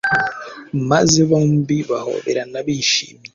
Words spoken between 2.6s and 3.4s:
bishimye